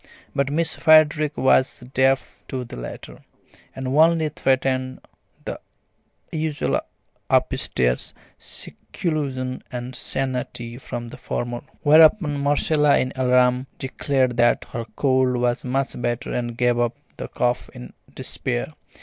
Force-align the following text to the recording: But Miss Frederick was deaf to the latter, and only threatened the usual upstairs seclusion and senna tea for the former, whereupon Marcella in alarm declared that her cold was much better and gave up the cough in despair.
But 0.33 0.49
Miss 0.51 0.75
Frederick 0.77 1.37
was 1.37 1.81
deaf 1.93 2.43
to 2.47 2.63
the 2.65 2.75
latter, 2.75 3.19
and 3.75 3.87
only 3.89 4.29
threatened 4.29 4.99
the 5.45 5.59
usual 6.31 6.81
upstairs 7.29 8.15
seclusion 8.39 9.61
and 9.71 9.95
senna 9.95 10.47
tea 10.51 10.79
for 10.79 11.01
the 11.01 11.17
former, 11.17 11.61
whereupon 11.83 12.39
Marcella 12.39 12.97
in 12.97 13.13
alarm 13.15 13.67
declared 13.77 14.37
that 14.37 14.65
her 14.71 14.85
cold 14.95 15.37
was 15.37 15.63
much 15.63 16.01
better 16.01 16.31
and 16.33 16.57
gave 16.57 16.79
up 16.79 16.95
the 17.17 17.27
cough 17.27 17.69
in 17.75 17.93
despair. 18.15 18.69